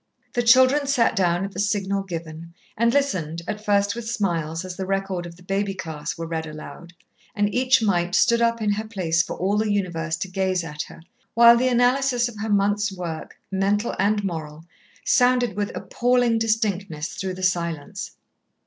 [0.33, 4.75] The children sat down at the signal given, and listened, at first with smiles as
[4.75, 6.93] the record of the baby class were read aloud
[7.35, 10.81] and each mite stood up in her place for all the universe to gaze at
[10.87, 11.03] her,
[11.35, 14.65] while the analysis of her month's work, mental and moral,
[15.05, 18.13] sounded with appalling distinctness through the silence.